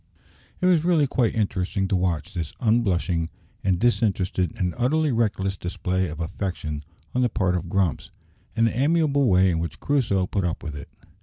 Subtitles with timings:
[0.61, 3.29] It was really quite interesting to watch this unblushing,
[3.63, 8.09] and disinterested, and utterly reckless display of affection on the part of Grumps,
[8.55, 10.89] and the amiable way in which Crusoe put up with it.